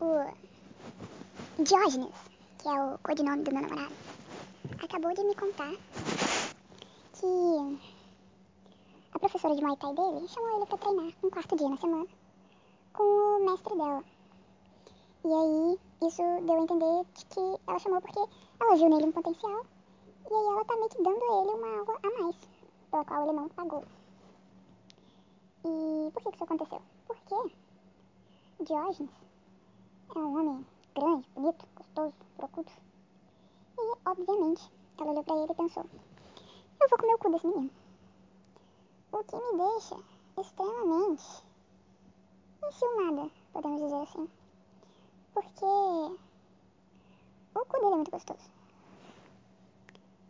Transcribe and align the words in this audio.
o 0.00 1.62
Diógenes, 1.62 2.14
que 2.58 2.68
é 2.68 2.72
o 2.72 2.98
codinome 2.98 3.42
do 3.44 3.52
meu 3.52 3.62
namorado, 3.62 3.94
acabou 4.82 5.12
de 5.12 5.22
me 5.24 5.34
contar 5.34 5.72
que 7.12 7.80
a 9.12 9.18
professora 9.18 9.54
de 9.54 9.62
Muay 9.62 9.76
Thai 9.76 9.94
dele 9.94 10.26
chamou 10.28 10.56
ele 10.56 10.66
pra 10.66 10.78
treinar 10.78 11.12
um 11.22 11.30
quarto 11.30 11.56
dia 11.56 11.68
na 11.68 11.76
semana 11.76 12.06
com 12.94 13.02
o 13.02 13.44
mestre 13.44 13.76
dela. 13.76 14.04
E 15.22 15.28
aí, 15.28 15.78
isso 16.08 16.22
deu 16.46 16.56
a 16.56 16.62
entender 16.62 17.04
de 17.14 17.26
que 17.26 17.60
ela 17.66 17.78
chamou 17.78 18.00
porque 18.00 18.20
ela 18.58 18.76
viu 18.76 18.88
nele 18.88 19.04
um 19.04 19.12
potencial 19.12 19.66
e 20.30 20.34
aí 20.34 20.46
ela 20.46 20.64
tá 20.64 20.76
meio 20.76 20.88
que 20.88 21.02
dando 21.02 21.22
ele 21.22 21.58
uma 21.58 21.78
aula 21.78 21.98
a 22.02 22.22
mais, 22.22 22.36
pela 22.90 23.04
qual 23.04 23.24
ele 23.24 23.32
não 23.32 23.48
pagou. 23.50 23.84
E 25.66 26.10
por 26.12 26.22
que, 26.22 26.30
que 26.30 26.36
isso 26.36 26.44
aconteceu? 26.44 26.80
Porque 27.06 27.54
Diógenes 28.60 29.29
é 30.14 30.18
um 30.18 30.38
homem 30.38 30.66
grande, 30.94 31.28
bonito, 31.34 31.68
gostoso, 31.76 32.14
procudo. 32.36 32.70
E, 33.78 33.94
obviamente, 34.04 34.70
ela 34.98 35.10
olhou 35.10 35.24
pra 35.24 35.36
ele 35.36 35.52
e 35.52 35.54
pensou: 35.54 35.86
Eu 36.80 36.88
vou 36.88 36.98
comer 36.98 37.14
o 37.14 37.18
cu 37.18 37.30
desse 37.30 37.46
menino. 37.46 37.70
O 39.12 39.24
que 39.24 39.36
me 39.36 39.58
deixa 39.58 39.96
extremamente 40.38 41.44
enciumada, 42.64 43.30
podemos 43.52 43.80
dizer 43.80 44.02
assim. 44.02 44.28
Porque 45.32 45.64
o 47.54 47.66
cu 47.66 47.80
dele 47.80 47.92
é 47.92 47.96
muito 47.96 48.10
gostoso. 48.10 48.50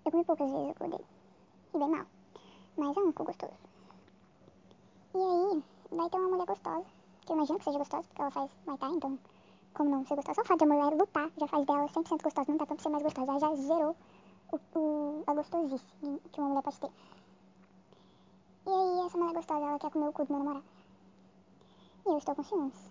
Eu 0.04 0.12
comi 0.12 0.24
poucas 0.24 0.50
vezes 0.50 0.70
o 0.70 0.74
cu 0.74 0.88
dele. 0.88 1.06
E 1.74 1.78
bem 1.78 1.88
mal. 1.88 2.06
Mas 2.76 2.96
é 2.96 3.00
um 3.00 3.12
cu 3.12 3.24
gostoso. 3.24 3.54
E 5.14 5.18
aí, 5.18 5.64
vai 5.90 6.10
ter 6.10 6.18
uma 6.18 6.28
mulher 6.28 6.46
gostosa. 6.46 6.86
Que 7.22 7.32
eu 7.32 7.36
imagino 7.36 7.58
que 7.58 7.64
seja 7.64 7.78
gostosa, 7.78 8.02
porque 8.08 8.22
ela 8.22 8.30
faz 8.30 8.50
Muay 8.66 8.78
Thai, 8.78 8.92
então, 8.92 9.18
como 9.74 9.90
não 9.90 10.04
ser 10.04 10.16
gostosa? 10.16 10.34
Só 10.34 10.42
o 10.42 10.44
fato 10.44 10.58
de 10.58 10.64
a 10.64 10.74
mulher 10.74 10.96
lutar 10.96 11.30
já 11.36 11.46
faz 11.46 11.66
dela 11.66 11.88
100% 11.88 12.22
gostosa. 12.22 12.50
Não 12.50 12.56
dá 12.56 12.66
pra 12.66 12.78
ser 12.78 12.88
mais 12.88 13.02
gostosa. 13.02 13.30
Ela 13.30 13.40
já 13.40 13.54
zerou 13.54 13.96
o, 14.52 14.78
o, 14.78 15.24
a 15.26 15.34
gostosice 15.34 15.84
que 16.32 16.40
uma 16.40 16.48
mulher 16.48 16.62
pode 16.62 16.80
ter. 16.80 16.90
E 18.66 18.70
aí, 18.70 19.06
essa 19.06 19.18
mulher 19.18 19.34
gostosa, 19.34 19.64
ela 19.64 19.78
quer 19.78 19.90
comer 19.90 20.08
o 20.08 20.12
cu 20.12 20.24
do 20.24 20.32
meu 20.32 20.44
namorado. 20.44 20.64
E 22.06 22.08
eu 22.08 22.18
estou 22.18 22.34
com 22.34 22.42
ciúmes. 22.42 22.90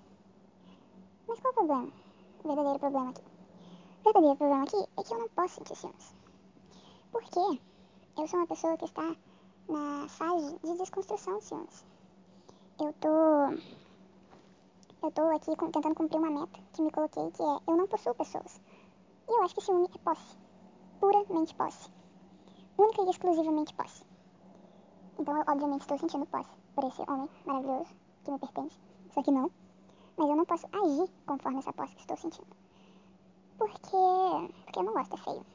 Mas 1.27 1.39
qual 1.39 1.52
é 1.52 1.52
o 1.52 1.53
problema? 1.53 1.91
O 2.44 2.47
verdadeiro 2.47 2.80
problema 2.80 3.09
aqui. 3.09 3.21
O 3.21 4.03
verdadeiro 4.03 4.38
problema 4.38 4.64
aqui 4.64 4.89
é 4.97 5.03
que 5.03 5.14
eu 5.14 5.19
não 5.19 5.30
posso 5.30 5.55
sentir 5.55 5.75
ciúmes. 5.75 6.16
Porque 7.11 7.59
eu 8.17 8.27
sou 8.27 8.39
uma 8.39 8.47
pessoa 8.47 8.77
que 8.77 8.86
está 8.86 9.16
na 9.67 10.08
fase 10.08 10.58
de 10.64 10.77
desconstrução 10.77 11.38
de 11.38 11.45
ciúmes. 11.45 11.86
Eu 12.80 12.93
tô. 12.93 13.58
Eu 15.02 15.11
tô 15.11 15.22
aqui 15.30 15.55
com, 15.55 15.72
tentando 15.72 15.95
cumprir 15.95 16.19
uma 16.19 16.30
meta 16.30 16.59
que 16.73 16.81
me 16.81 16.92
coloquei, 16.92 17.31
que 17.31 17.42
é 17.42 17.45
eu 17.45 17.78
não 17.78 17.88
possuo 17.88 18.14
pessoas. 18.16 18.61
E 19.30 19.31
eu 19.31 19.44
acho 19.44 19.55
que 19.55 19.61
ciúme 19.61 19.88
é 19.95 19.97
posse. 20.00 20.38
Puramente 21.00 21.55
posse. 21.55 21.89
Única 22.78 23.03
e 23.03 23.09
exclusivamente 23.09 23.73
posse. 23.75 24.03
Então 25.17 25.38
eu 25.38 25.44
obviamente 25.47 25.81
estou 25.81 25.97
sentindo 25.97 26.25
posse 26.25 26.50
por 26.75 26.83
esse 26.83 27.02
homem 27.09 27.30
maravilhoso 27.45 27.95
que 28.25 28.31
me 28.31 28.39
pertence. 28.39 28.77
Só 29.11 29.23
que 29.23 29.31
não. 29.31 29.50
Mas 30.17 30.30
eu 30.30 30.36
não 30.36 30.44
posso 30.44 30.67
agir 30.73 31.09
conforme 31.25 31.59
essa 31.59 31.72
posse 31.72 31.95
que 31.95 32.02
estou 32.02 32.17
sentindo. 32.17 32.58
Porque. 33.58 34.52
Porque 34.66 34.80
eu 34.80 34.83
não 34.83 34.94
gosto, 34.94 35.14
é 35.14 35.17
feio. 35.17 35.45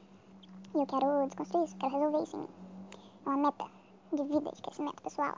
E 0.73 0.77
eu 0.79 0.87
quero 0.87 1.27
desconstruir 1.27 1.65
isso, 1.65 1.77
quero 1.77 1.93
resolver 1.93 2.23
isso 2.23 2.35
em 2.35 2.39
mim. 2.39 2.49
É 3.27 3.29
uma 3.29 3.37
meta 3.37 3.65
de 4.11 4.23
vida, 4.23 4.51
de 4.51 4.61
crescimento 4.63 5.03
pessoal, 5.03 5.35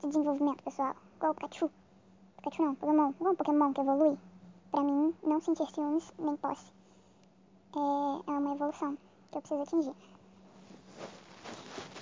de 0.00 0.08
desenvolvimento 0.08 0.64
pessoal. 0.64 0.96
Igual 1.16 1.32
o 1.32 1.34
Pikachu. 1.34 1.70
Pikachu 2.42 2.62
não, 2.62 2.74
Pokémon. 2.74 3.12
Um 3.20 3.34
Pokémon 3.36 3.72
que 3.72 3.80
evolui. 3.80 4.18
Pra 4.72 4.82
mim, 4.82 5.14
não 5.22 5.40
sentir 5.40 5.70
ciúmes 5.70 6.12
nem 6.18 6.36
posse 6.36 6.72
é, 7.76 7.78
é 7.78 8.38
uma 8.38 8.54
evolução 8.54 8.98
que 9.30 9.38
eu 9.38 9.42
preciso 9.42 9.62
atingir. 9.62 9.94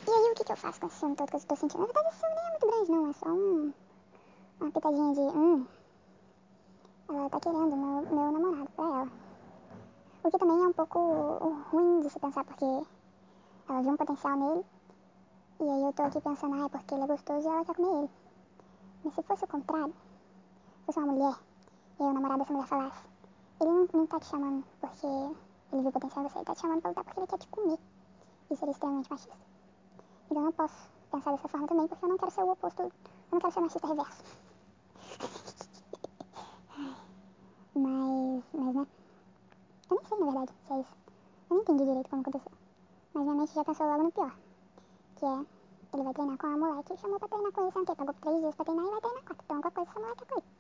E 0.06 0.11
aí, 0.11 0.33
o 0.33 0.34
que, 0.34 0.45
que 0.45 0.53
eu 0.53 0.56
faço 0.56 0.81
com 0.81 0.87
esse 0.87 0.97
ciúme 0.97 1.17
todo 1.17 1.29
que 1.29 1.37
eu 1.37 1.39
estou 1.39 1.56
sentindo? 1.56 1.81
Na 1.81 1.87
verdade, 1.87 2.09
esse 2.09 2.21
ciúme 2.21 2.34
nem 2.34 2.47
é 2.47 2.50
muito 2.50 2.67
grande, 2.67 2.91
não. 2.91 3.11
É 3.11 3.12
só 3.12 3.29
um, 3.29 3.73
uma 4.61 4.71
pitadinha 4.71 5.15
de. 5.15 5.21
Hum, 5.21 5.67
ela 7.09 7.31
tá 7.31 7.41
querendo 7.41 7.77
meu, 7.77 8.03
meu 8.03 8.33
namorado 8.33 8.71
pra 8.71 8.84
ela. 8.84 9.09
O 10.25 10.31
que 10.31 10.39
também 10.39 10.62
é 10.62 10.69
um 10.69 10.73
pouco 10.73 10.99
ruim 11.71 12.00
de 12.00 12.11
se 12.11 12.19
pensar, 12.19 12.45
porque 12.45 12.65
ela 12.65 13.83
viu 13.83 13.93
um 13.93 13.97
potencial 13.97 14.37
nele. 14.37 14.65
E 15.61 15.65
aí 15.69 15.83
eu 15.83 15.93
tô 15.93 16.03
aqui 16.03 16.21
pensando, 16.21 16.55
ah, 16.55 16.67
é 16.67 16.69
porque 16.69 16.95
ele 16.95 17.05
é 17.05 17.06
gostoso 17.06 17.47
e 17.47 17.50
ela 17.50 17.65
quer 17.65 17.75
comer 17.75 17.99
ele. 17.99 18.11
Mas 19.05 19.15
se 19.15 19.23
fosse 19.23 19.45
o 19.45 19.49
contrário, 19.49 19.95
fosse 20.93 20.99
uma 20.99 21.12
mulher, 21.12 21.39
e 22.01 22.03
o 22.03 22.12
namorado 22.12 22.41
dessa 22.41 22.53
mulher 22.53 22.67
falasse, 22.67 23.06
ele 23.61 23.71
não, 23.71 23.89
não 23.93 24.06
tá 24.09 24.19
te 24.19 24.27
chamando 24.27 24.65
porque 24.81 25.06
ele 25.06 25.83
viu 25.83 25.93
potencial 25.93 26.25
em 26.25 26.28
você, 26.28 26.39
ele 26.39 26.45
tá 26.45 26.55
te 26.55 26.61
chamando 26.61 26.81
pra 26.81 26.91
lutar 26.91 27.05
porque 27.05 27.21
ele 27.21 27.27
quer 27.28 27.39
te 27.39 27.47
comer. 27.49 27.78
Isso 28.51 28.59
seria 28.59 28.73
extremamente 28.73 29.11
machista. 29.11 29.37
Então 30.25 30.39
eu 30.39 30.45
não 30.47 30.53
posso 30.53 30.91
pensar 31.12 31.31
dessa 31.31 31.47
forma 31.47 31.69
também, 31.69 31.87
porque 31.87 32.05
eu 32.05 32.09
não 32.09 32.19
quero 32.19 32.33
ser 32.33 32.43
o 32.43 32.50
oposto, 32.50 32.83
eu 32.83 32.91
não 33.31 33.39
quero 33.39 33.53
ser 33.53 33.61
machista 33.61 33.87
reverso. 33.87 34.25
mas, 37.75 38.45
mas 38.53 38.75
né? 38.75 38.87
Eu 39.91 39.97
nem 39.97 40.05
sei, 40.06 40.19
na 40.19 40.27
verdade, 40.27 40.53
se 40.67 40.73
é 40.73 40.81
isso. 40.81 40.97
Eu 41.50 41.55
nem 41.55 41.62
entendi 41.62 41.84
direito 41.84 42.11
como 42.11 42.23
aconteceu. 42.23 42.53
Mas 43.15 43.23
minha 43.23 43.34
mente 43.37 43.55
já 43.55 43.65
pensou 43.65 43.87
logo 43.87 44.03
no 44.03 44.12
pior. 44.12 44.37
Que 45.17 45.25
é, 45.25 45.47
ele 45.93 46.03
vai 46.03 46.15
treinar 46.15 46.37
com 46.37 46.47
a 46.49 46.56
mulher 46.56 46.83
que 46.83 46.97
chamou 46.97 47.21
pra 47.21 47.29
treinar 47.29 47.53
com 47.53 47.61
ele, 47.61 47.71
sabe 47.71 47.84
o 47.84 47.87
quê? 47.87 47.95
Pagou 47.95 48.15
três 48.15 48.41
dias 48.41 48.55
pra 48.56 48.65
treinar 48.65 48.87
e 48.87 48.91
vai 48.91 49.00
treinar 49.00 49.23
quatro. 49.23 49.45
Então 49.45 49.56
alguma 49.56 49.71
coisa 49.71 49.91
essa 49.91 50.00
mulher 50.00 50.17
quer 50.17 50.27
com. 50.27 50.59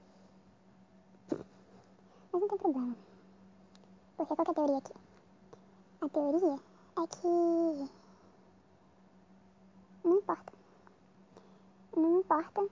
Mas 2.32 2.40
não 2.40 2.48
tem 2.48 2.58
problema. 2.58 2.96
Porque 4.16 4.34
qual 4.34 4.46
é 4.46 4.50
a 4.50 4.54
teoria 4.54 4.78
aqui? 4.78 4.92
A 6.00 6.08
teoria 6.08 6.58
é 6.96 7.06
que 7.06 7.90
não 10.04 10.16
importa. 10.18 10.52
Não 11.96 12.20
importa 12.20 12.68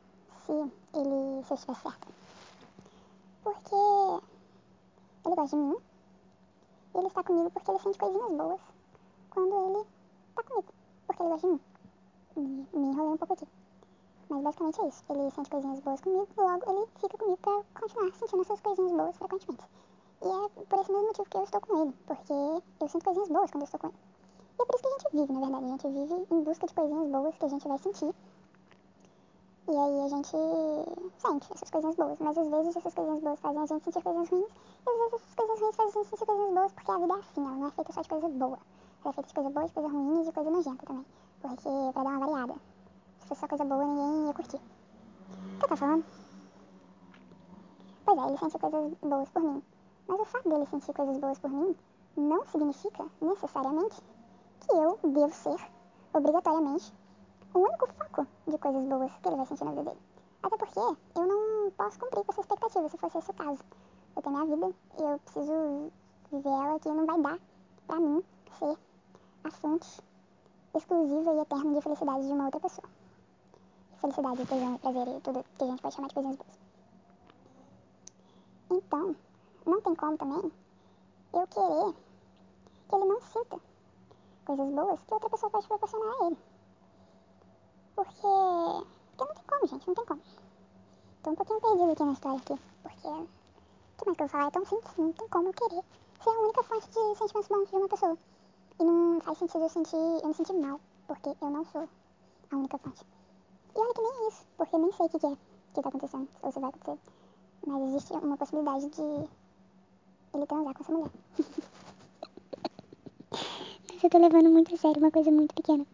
se 0.46 0.52
ele 0.52 1.44
se 1.44 1.52
eu 1.52 1.54
estiver 1.54 1.76
certo. 1.76 2.08
Porque 3.42 3.74
ele 5.26 5.34
gosta 5.34 5.56
de 5.56 5.62
mim. 5.62 5.76
E 6.94 6.98
ele 6.98 7.06
está 7.08 7.22
comigo 7.22 7.50
porque 7.50 7.70
ele 7.70 7.80
sente 7.80 7.98
coisinhas 7.98 8.32
boas 8.32 8.60
quando 9.30 9.76
ele 9.76 9.86
está 10.28 10.42
comigo. 10.42 10.74
Porque 11.06 11.22
ele 11.22 11.28
gosta 11.30 11.46
de 11.46 11.52
mim. 11.52 11.60
E 12.36 12.78
me 12.78 12.86
enrolei 12.88 13.12
um 13.12 13.16
pouco 13.16 13.32
aqui. 13.34 13.57
Mas 14.30 14.42
basicamente 14.42 14.80
é 14.80 14.88
isso. 14.88 15.04
Ele 15.08 15.30
sente 15.30 15.50
coisinhas 15.50 15.80
boas 15.80 16.00
comigo, 16.00 16.28
logo 16.36 16.70
ele 16.70 16.86
fica 17.00 17.16
comigo 17.16 17.38
pra 17.38 17.62
continuar 17.80 18.12
sentindo 18.12 18.42
essas 18.42 18.60
coisinhas 18.60 18.92
boas 18.92 19.16
frequentemente. 19.16 19.64
E 20.20 20.26
é 20.26 20.64
por 20.66 20.80
esse 20.80 20.92
mesmo 20.92 21.06
motivo 21.06 21.28
que 21.30 21.36
eu 21.36 21.44
estou 21.44 21.60
com 21.60 21.82
ele. 21.82 21.92
Porque 22.06 22.32
eu 22.80 22.88
sinto 22.88 23.04
coisinhas 23.04 23.28
boas 23.28 23.50
quando 23.50 23.62
eu 23.62 23.64
estou 23.64 23.80
com 23.80 23.86
ele. 23.86 23.96
E 24.58 24.62
é 24.62 24.64
por 24.66 24.74
isso 24.74 24.82
que 24.82 24.88
a 24.88 24.90
gente 24.90 25.16
vive, 25.16 25.32
na 25.32 25.40
verdade. 25.40 25.64
A 25.64 25.68
gente 25.68 25.88
vive 25.88 26.34
em 26.34 26.42
busca 26.42 26.66
de 26.66 26.74
coisinhas 26.74 27.08
boas 27.10 27.36
que 27.36 27.44
a 27.44 27.48
gente 27.48 27.68
vai 27.68 27.78
sentir. 27.78 28.14
E 29.68 29.76
aí 29.76 30.00
a 30.00 30.08
gente 30.08 30.36
sente 31.18 31.52
essas 31.52 31.70
coisinhas 31.70 31.96
boas. 31.96 32.18
Mas 32.18 32.36
às 32.36 32.48
vezes 32.48 32.76
essas 32.76 32.94
coisinhas 32.94 33.20
boas 33.20 33.40
fazem 33.40 33.62
a 33.62 33.66
gente 33.66 33.84
sentir 33.84 34.02
coisas 34.02 34.28
ruins. 34.28 34.48
E 34.50 34.90
às 34.90 34.98
vezes 34.98 35.12
essas 35.14 35.34
coisas 35.34 35.60
ruins 35.60 35.76
fazem 35.76 35.92
a 35.92 36.02
gente 36.02 36.10
sentir 36.10 36.26
coisas 36.26 36.54
boas. 36.54 36.72
Porque 36.72 36.90
a 36.90 36.98
vida 36.98 37.14
é 37.14 37.16
assim, 37.16 37.46
ela 37.46 37.56
não 37.56 37.66
é 37.68 37.70
feita 37.70 37.92
só 37.92 38.00
de 38.02 38.08
coisa 38.08 38.28
boa. 38.28 38.58
Ela 39.04 39.10
é 39.10 39.12
feita 39.12 39.28
de 39.28 39.34
coisa 39.34 39.50
boa, 39.50 39.66
de 39.66 39.72
coisa 39.72 39.88
ruim 39.88 40.20
e 40.20 40.24
de 40.24 40.32
coisa 40.32 40.50
nojenta 40.50 40.86
também. 40.86 41.06
Porque 41.40 41.92
pra 41.92 42.02
dar 42.02 42.10
uma 42.10 42.26
variada. 42.26 42.54
Se 43.28 43.34
fosse 43.34 43.40
só 43.42 43.48
coisa 43.48 43.64
boa, 43.66 43.84
ninguém 43.84 44.26
ia 44.26 44.32
curtir. 44.32 44.56
O 44.56 45.58
que 45.58 45.64
eu 45.66 45.68
tô 45.68 45.76
falando? 45.76 46.02
Pois 48.06 48.18
é, 48.18 48.26
ele 48.26 48.38
sente 48.38 48.58
coisas 48.58 48.94
boas 49.02 49.28
por 49.28 49.42
mim. 49.42 49.62
Mas 50.06 50.20
o 50.20 50.24
fato 50.24 50.48
dele 50.48 50.64
sentir 50.64 50.94
coisas 50.94 51.18
boas 51.18 51.38
por 51.38 51.50
mim 51.50 51.76
não 52.16 52.46
significa 52.46 53.04
necessariamente 53.20 54.02
que 54.60 54.72
eu 54.72 54.98
devo 55.02 55.34
ser, 55.34 55.58
obrigatoriamente, 56.14 56.90
o 57.52 57.58
único 57.58 57.86
foco 57.92 58.26
de 58.46 58.56
coisas 58.56 58.86
boas 58.86 59.12
que 59.12 59.28
ele 59.28 59.36
vai 59.36 59.44
sentir 59.44 59.64
na 59.64 59.72
vida 59.72 59.84
dele. 59.84 60.00
Até 60.42 60.56
porque 60.56 60.78
eu 60.78 61.26
não 61.26 61.70
posso 61.72 61.98
cumprir 62.00 62.24
com 62.24 62.32
essa 62.32 62.40
expectativa, 62.40 62.88
se 62.88 62.96
fosse 62.96 63.18
esse 63.18 63.30
o 63.30 63.34
caso. 63.34 63.62
Eu 64.16 64.22
tenho 64.22 64.36
minha 64.36 64.56
vida 64.56 64.74
e 64.98 65.02
eu 65.02 65.18
preciso 65.18 65.92
viver 66.32 66.48
ela 66.48 66.80
que 66.80 66.88
não 66.88 67.04
vai 67.04 67.20
dar 67.20 67.38
pra 67.86 68.00
mim 68.00 68.24
ser 68.58 68.78
a 69.44 69.50
fonte 69.50 70.02
exclusiva 70.74 71.34
e 71.34 71.40
eterna 71.40 71.74
de 71.74 71.82
felicidade 71.82 72.26
de 72.26 72.32
uma 72.32 72.46
outra 72.46 72.60
pessoa. 72.60 72.88
Felicidade, 74.00 74.46
tesão 74.46 74.78
prazer 74.78 75.08
e 75.08 75.20
tudo 75.20 75.44
que 75.56 75.64
a 75.64 75.66
gente 75.66 75.82
pode 75.82 75.94
chamar 75.94 76.08
de 76.08 76.14
coisinhas 76.14 76.36
boas. 76.36 76.58
Então, 78.70 79.16
não 79.66 79.80
tem 79.80 79.94
como 79.94 80.16
também 80.18 80.52
eu 81.32 81.46
querer 81.48 81.94
que 82.88 82.94
ele 82.94 83.04
não 83.04 83.20
sinta 83.20 83.60
coisas 84.44 84.70
boas 84.70 85.00
que 85.02 85.14
outra 85.14 85.30
pessoa 85.30 85.50
pode 85.50 85.66
proporcionar 85.66 86.08
a 86.08 86.26
ele. 86.26 86.38
Porque. 87.96 88.86
Porque 89.16 89.24
não 89.24 89.34
tem 89.34 89.44
como, 89.46 89.66
gente, 89.66 89.86
não 89.88 89.94
tem 89.94 90.06
como. 90.06 90.22
Tô 91.22 91.30
um 91.30 91.34
pouquinho 91.34 91.60
perdido 91.60 91.90
aqui 91.90 92.04
na 92.04 92.12
história 92.12 92.38
aqui. 92.38 92.62
Porque. 92.82 93.28
Que 93.98 94.06
mais 94.06 94.16
que 94.16 94.22
eu 94.22 94.26
vou 94.26 94.28
falar? 94.28 94.46
É 94.46 94.50
tão 94.52 94.64
simples, 94.64 94.96
não 94.96 95.12
tem 95.12 95.28
como 95.28 95.48
eu 95.48 95.52
querer 95.54 95.84
ser 96.22 96.30
a 96.30 96.40
única 96.40 96.62
fonte 96.62 96.88
de 96.88 97.16
sentimentos 97.16 97.48
bons 97.48 97.68
de 97.68 97.76
uma 97.76 97.88
pessoa. 97.88 98.18
E 98.78 98.84
não 98.84 99.20
faz 99.20 99.38
sentido 99.38 99.64
eu 99.64 99.68
sentir. 99.68 99.96
eu 99.96 100.28
me 100.28 100.34
sentir 100.34 100.52
mal. 100.52 100.80
Porque 101.08 101.30
eu 101.40 101.50
não 101.50 101.64
sou 101.64 101.88
a 102.50 102.56
única 102.56 102.78
fonte. 102.78 103.04
Olha 103.74 103.94
que 103.94 104.00
nem 104.00 104.10
é 104.10 104.28
isso, 104.28 104.46
porque 104.56 104.74
eu 104.74 104.80
nem 104.80 104.92
sei 104.92 105.06
o 105.06 105.08
que, 105.08 105.18
que 105.18 105.26
é 105.26 105.36
que 105.78 105.82
tá 105.82 105.88
acontecendo, 105.88 106.28
ou 106.42 106.52
se 106.52 106.60
vai 106.60 106.70
acontecer. 106.70 106.98
Mas 107.66 107.88
existe 107.88 108.12
uma 108.12 108.36
possibilidade 108.36 108.88
de 108.88 109.02
ele 110.34 110.46
transar 110.46 110.74
com 110.74 110.82
essa 110.82 110.92
mulher. 110.92 111.10
Mas 113.92 114.04
eu 114.04 114.10
tô 114.10 114.18
levando 114.18 114.50
muito 114.50 114.74
a 114.74 114.76
sério 114.76 115.00
uma 115.00 115.10
coisa 115.10 115.30
muito 115.30 115.54
pequena. 115.54 115.86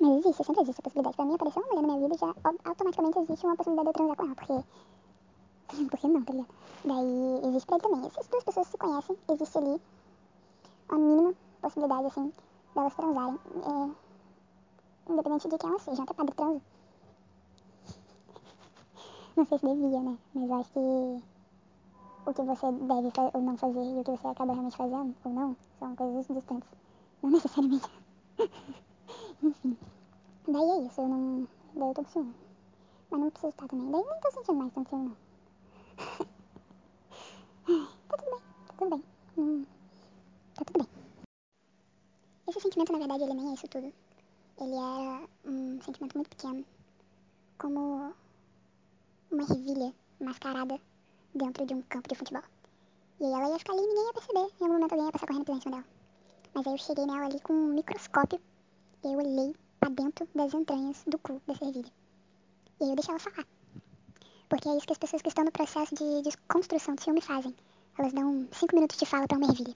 Mas 0.00 0.18
existe, 0.18 0.44
sempre 0.44 0.62
existe 0.62 0.80
a 0.80 0.82
possibilidade. 0.82 1.16
Pra 1.16 1.24
mim 1.24 1.34
aparecer 1.34 1.58
uma 1.60 1.68
mulher 1.68 1.82
na 1.82 1.88
minha 1.88 2.08
vida 2.08 2.18
já 2.18 2.34
automaticamente 2.64 3.18
existe 3.18 3.46
uma 3.46 3.56
possibilidade 3.56 3.84
de 3.84 3.90
eu 3.90 3.92
transar 3.92 4.16
com 4.16 4.24
ela, 4.24 4.34
porque. 4.34 4.64
Porque 5.90 6.08
não, 6.08 6.24
tá 6.24 6.32
ligado? 6.32 6.48
Daí 6.84 7.40
existe 7.44 7.66
pra 7.66 7.76
ele 7.76 7.82
também. 7.82 8.10
Se 8.10 8.20
as 8.20 8.26
duas 8.28 8.44
pessoas 8.44 8.68
se 8.68 8.78
conhecem, 8.78 9.18
existe 9.30 9.58
ali 9.58 9.78
a 10.88 10.94
mínima 10.94 11.34
possibilidade, 11.60 12.06
assim, 12.06 12.32
delas 12.74 12.94
transarem. 12.94 13.38
É... 13.66 15.12
Independente 15.12 15.48
de 15.48 15.58
quem 15.58 15.68
elas 15.68 15.82
sejam, 15.82 16.04
até 16.04 16.14
padre 16.14 16.34
transa. 16.34 16.62
Não 19.38 19.46
sei 19.46 19.56
se 19.56 19.66
devia, 19.66 20.00
né? 20.00 20.18
Mas 20.34 20.50
acho 20.50 20.72
que 20.72 20.80
o 20.80 22.34
que 22.34 22.42
você 22.42 22.72
deve 22.72 23.12
ou 23.32 23.40
não 23.40 23.56
fazer 23.56 23.84
e 23.84 24.00
o 24.00 24.02
que 24.02 24.10
você 24.10 24.26
acaba 24.26 24.52
realmente 24.52 24.76
fazendo 24.76 25.14
ou 25.24 25.32
não 25.32 25.56
são 25.78 25.94
coisas 25.94 26.26
distantes. 26.26 26.68
Não 27.22 27.30
necessariamente. 27.30 27.88
Enfim. 29.40 29.78
Daí 30.48 30.70
é 30.70 30.86
isso, 30.88 31.00
eu 31.00 31.08
não. 31.08 31.46
Daí 31.76 31.88
eu 31.88 31.94
tô 31.94 32.02
com 32.02 32.10
ciúme. 32.10 32.34
Mas 33.12 33.20
não 33.20 33.30
preciso 33.30 33.50
estar 33.50 33.68
também. 33.68 33.92
Daí 33.92 34.02
nem 34.02 34.20
tô 34.20 34.30
sentindo 34.32 34.54
mais 34.56 34.72
tanto 34.72 34.88
ciúme, 34.88 35.08
não. 35.08 35.16
tá 38.08 38.16
tudo 38.16 38.30
bem, 38.32 38.40
tá 38.66 38.74
tudo 38.76 38.90
bem. 38.90 39.04
Hum, 39.38 39.64
tá 40.56 40.64
tudo 40.64 40.78
bem. 40.78 40.88
Esse 42.48 42.60
sentimento, 42.60 42.92
na 42.92 42.98
verdade, 42.98 43.22
ele 43.22 43.34
nem 43.34 43.50
é 43.50 43.54
isso 43.54 43.68
tudo. 43.68 43.92
Ele 44.60 44.74
era 44.74 45.28
um 45.44 45.80
sentimento 45.80 46.16
muito 46.16 46.30
pequeno. 46.30 46.64
Como 47.56 48.12
uma 49.30 49.42
ervilha 49.42 49.94
mascarada 50.20 50.80
dentro 51.34 51.66
de 51.66 51.74
um 51.74 51.82
campo 51.82 52.08
de 52.08 52.14
futebol. 52.14 52.42
E 53.20 53.24
aí 53.24 53.32
ela 53.32 53.50
ia 53.50 53.58
ficar 53.58 53.72
ali 53.72 53.82
e 53.82 53.86
ninguém 53.86 54.06
ia 54.06 54.12
perceber. 54.12 54.38
Em 54.38 54.64
algum 54.64 54.74
momento 54.74 54.92
alguém 54.92 55.06
ia 55.06 55.12
passar 55.12 55.26
correndo 55.26 55.44
por 55.44 55.62
cima 55.62 55.76
dela. 55.76 55.88
Mas 56.54 56.66
aí 56.66 56.72
eu 56.72 56.78
cheguei 56.78 57.06
nela 57.06 57.26
ali 57.26 57.40
com 57.40 57.52
um 57.52 57.74
microscópio 57.74 58.40
e 59.04 59.06
eu 59.06 59.18
olhei 59.18 59.54
pra 59.80 59.90
dentro 59.90 60.28
das 60.34 60.54
entranhas 60.54 61.04
do 61.06 61.18
cu 61.18 61.40
dessa 61.46 61.64
ervilha. 61.64 61.92
E 62.80 62.84
aí 62.84 62.90
eu 62.90 62.96
deixei 62.96 63.12
ela 63.12 63.20
falar. 63.20 63.46
Porque 64.48 64.68
é 64.68 64.76
isso 64.76 64.86
que 64.86 64.92
as 64.92 64.98
pessoas 64.98 65.22
que 65.22 65.28
estão 65.28 65.44
no 65.44 65.52
processo 65.52 65.94
de 65.94 66.22
desconstrução 66.22 66.94
de 66.94 67.02
ciúme 67.02 67.20
fazem. 67.20 67.54
Elas 67.98 68.12
dão 68.12 68.48
cinco 68.52 68.74
minutos 68.74 68.96
de 68.96 69.04
fala 69.04 69.26
pra 69.26 69.36
uma 69.36 69.48
ervilha. 69.48 69.74